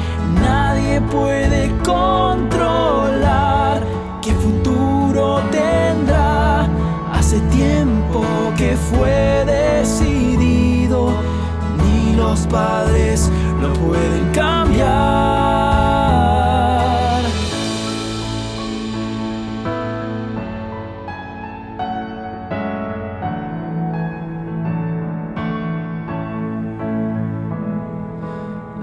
Nadie 0.40 1.02
puede 1.02 1.70
controlar 1.84 3.82
qué 4.23 4.32
futuro 4.32 5.42
tendrá. 5.50 6.66
Hace 7.12 7.40
tiempo 7.52 8.24
que 8.57 8.74
fue 8.76 9.45
decidido, 9.45 11.12
ni 11.82 12.14
los 12.16 12.46
padres 12.46 13.30
lo 13.65 13.73
pueden 13.74 14.30
cambiar. 14.32 14.84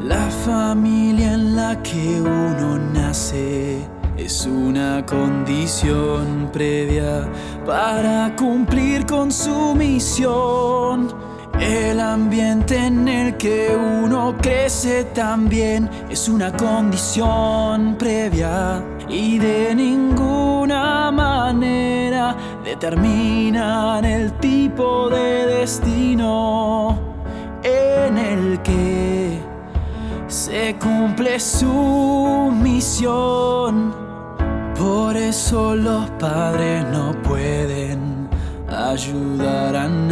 La 0.02 0.30
familia 0.46 1.34
en 1.34 1.56
la 1.56 1.82
que 1.84 2.22
uno 2.22 2.80
nace 2.94 3.86
es 4.18 4.46
una 4.46 5.06
condición 5.06 6.50
previa 6.52 7.30
para 7.66 8.36
cumplir 8.36 9.06
con 9.06 9.32
su 9.32 9.76
misión. 9.76 11.31
El 11.60 12.00
ambiente 12.00 12.78
en 12.78 13.08
el 13.08 13.38
que 13.38 13.76
uno 13.76 14.36
crece 14.42 15.06
también 15.06 15.90
es 16.10 16.28
una 16.28 16.52
condición 16.52 17.96
previa 17.98 18.84
y 19.08 19.38
de 19.38 19.76
ninguna 19.76 21.12
manera 21.12 22.36
determinan 22.64 24.06
el 24.06 24.32
tipo 24.34 25.10
de 25.10 25.46
destino 25.46 26.98
en 27.64 28.18
el 28.18 28.62
que 28.62 29.40
se 30.28 30.76
cumple 30.80 31.40
su 31.40 32.52
misión. 32.62 33.94
Por 34.78 35.16
eso 35.16 35.76
los 35.76 36.10
padres 36.12 36.86
no 36.92 37.12
pueden 37.22 38.30
ayudar 38.70 39.76
a 39.76 39.88
nadie 39.88 40.11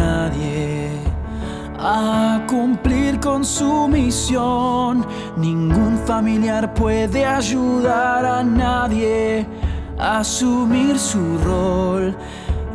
cumplir 2.49 3.19
con 3.19 3.45
su 3.45 3.87
misión. 3.87 5.05
Ningún 5.37 5.99
familiar 6.05 6.73
puede 6.73 7.23
ayudar 7.25 8.25
a 8.25 8.43
nadie 8.43 9.45
a 9.99 10.19
asumir 10.19 10.97
su 10.97 11.37
rol. 11.45 12.15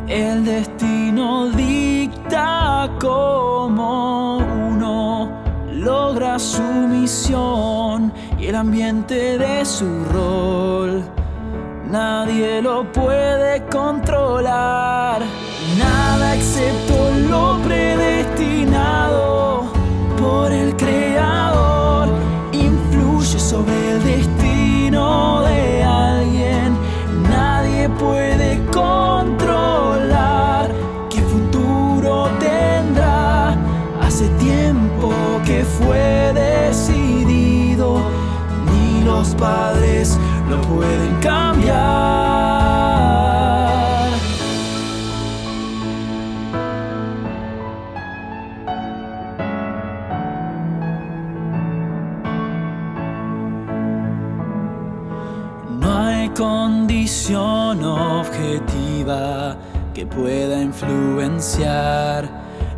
El 0.07 0.45
destino 0.45 1.49
dicta 1.49 2.89
cómo 3.01 4.37
uno 4.37 5.29
logra 5.73 6.39
su 6.39 6.61
misión 6.61 8.13
y 8.39 8.47
el 8.47 8.55
ambiente 8.55 9.37
de 9.37 9.65
su 9.65 10.05
rol. 10.13 11.03
Nadie 11.89 12.61
lo 12.61 12.91
puede 12.91 13.65
controlar, 13.67 15.21
nada 15.77 16.35
excepto 16.35 17.11
lo 17.29 17.54
pueden 40.61 41.15
cambiar. 41.21 41.75
No 55.69 55.97
hay 55.97 56.29
condición 56.29 57.83
objetiva 57.83 59.57
que 59.93 60.05
pueda 60.05 60.61
influenciar 60.61 62.29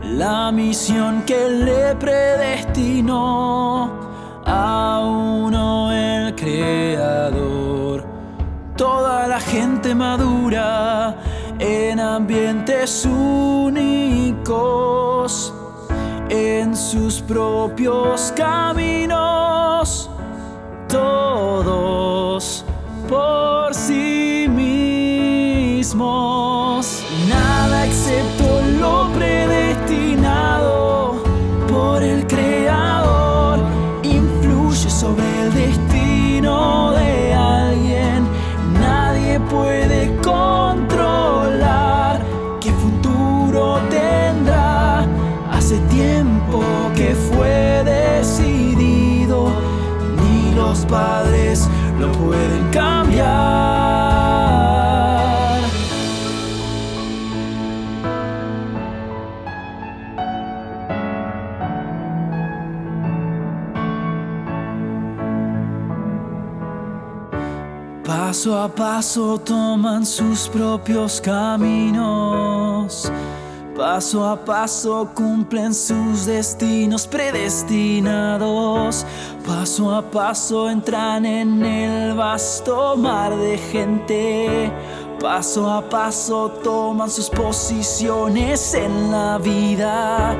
la 0.03 0.51
misión 0.51 1.23
que 1.23 1.49
le 1.49 1.95
predestinó 1.95 3.91
a 4.45 5.01
madura 9.95 11.15
en 11.59 11.99
ambientes 11.99 13.05
únicos, 13.05 14.53
en 16.29 16.75
sus 16.75 17.21
propios 17.21 18.33
caminos, 18.35 20.09
todos 20.87 22.65
por 23.07 23.73
sí 23.73 24.47
mismos. 24.49 26.36
Puede 39.57 40.15
controlar 40.17 42.21
qué 42.61 42.71
futuro 42.71 43.79
tendrá. 43.89 45.05
Hace 45.51 45.79
tiempo 45.89 46.61
que 46.95 47.15
fue 47.15 47.83
decidido, 47.83 49.49
ni 50.21 50.53
los 50.55 50.85
padres 50.85 51.67
lo 51.99 52.11
pueden 52.11 52.69
cambiar. 52.71 54.26
Paso 68.07 68.57
a 68.57 68.69
paso 68.69 69.37
toman 69.37 70.05
sus 70.05 70.47
propios 70.47 71.19
caminos. 71.19 73.11
Paso 73.75 74.25
a 74.25 74.37
paso 74.37 75.09
cumplen 75.13 75.73
sus 75.73 76.25
destinos 76.25 77.05
predestinados. 77.05 79.05
Paso 79.45 79.93
a 79.93 80.01
paso 80.01 80.69
entran 80.69 81.25
en 81.25 81.65
el 81.65 82.13
vasto 82.13 82.95
mar 82.95 83.35
de 83.35 83.57
gente. 83.57 84.71
Paso 85.19 85.69
a 85.69 85.81
paso 85.81 86.49
toman 86.63 87.09
sus 87.09 87.29
posiciones 87.29 88.73
en 88.73 89.11
la 89.11 89.37
vida. 89.37 90.33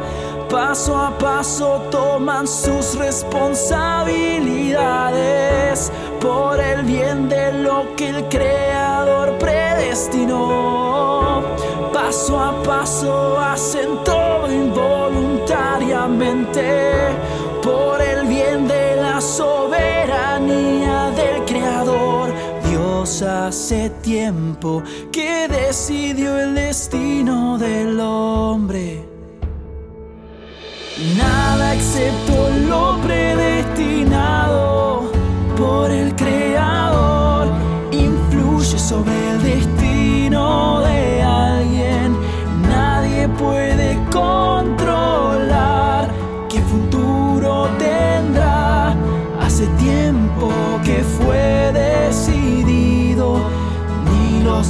Paso 0.49 0.95
a 0.95 1.17
paso 1.17 1.81
toman 1.91 2.47
sus 2.47 2.95
responsabilidades 2.95 5.91
por 6.21 6.61
el 6.61 6.83
bien 6.83 7.27
de 7.27 7.36
que 7.95 8.09
el 8.09 8.27
Creador 8.29 9.37
predestinó. 9.37 11.43
Paso 11.93 12.39
a 12.39 12.63
paso 12.63 13.39
hacen 13.39 14.03
todo 14.03 14.51
involuntariamente 14.51 17.09
por 17.61 18.01
el 18.01 18.25
bien 18.27 18.67
de 18.67 18.95
la 18.95 19.21
soberanía 19.21 21.11
del 21.11 21.45
Creador. 21.45 22.33
Dios 22.69 23.21
hace 23.21 23.91
tiempo 24.01 24.81
que 25.11 25.47
decidió 25.47 26.39
el 26.39 26.55
destino 26.55 27.57
del 27.57 27.99
hombre. 27.99 29.05
Nada 31.15 31.75
excepto 31.75 32.36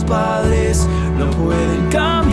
padres 0.08 0.88
lo 1.18 1.30
pueden 1.32 1.90
cambiar. 1.90 2.27